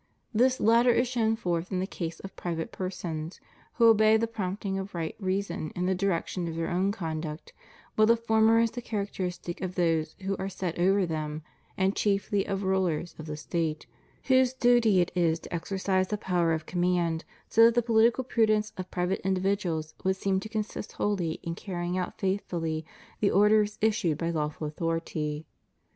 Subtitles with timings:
[0.33, 3.39] This latter is shown forth in the case of private persons
[3.73, 7.53] who obey the prompting of right reason in the direction of their own conduct;
[7.93, 11.41] while the former is the characteristic of those who are set over others,
[11.77, 13.85] and chiefly of rulers of the State,
[14.23, 18.23] whose duty it is to exercise the power of com mand, so that the political
[18.23, 22.83] prudence of private individuals would seem to consist wholly in carrying out faithfully
[23.19, 25.45] the orders issued by lawful authority."